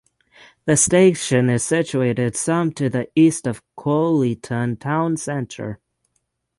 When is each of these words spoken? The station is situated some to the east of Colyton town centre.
The 0.65 0.77
station 0.77 1.47
is 1.51 1.63
situated 1.63 2.35
some 2.35 2.71
to 2.71 2.89
the 2.89 3.07
east 3.15 3.45
of 3.45 3.61
Colyton 3.77 4.79
town 4.79 5.15
centre. 5.17 5.77